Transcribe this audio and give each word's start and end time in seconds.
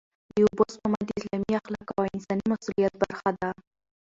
د 0.33 0.37
اوبو 0.45 0.63
سپما 0.73 0.99
د 1.05 1.09
اسلامي 1.19 1.53
اخلاقو 1.61 1.93
او 1.99 2.03
انساني 2.15 2.45
مسوولیت 2.51 2.93
برخه 3.01 3.29
ده. 3.39 3.49